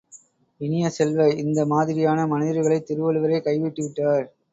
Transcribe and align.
இனிய 0.61 0.89
செல்வ, 0.89 1.27
இந்த 1.35 1.65
மாதிரியான 1.65 2.25
மனிதர்களைத் 2.27 2.87
திருவள்ளுவரே 2.89 3.39
கைவிட்டு 3.41 3.83
விட்டார். 3.83 4.25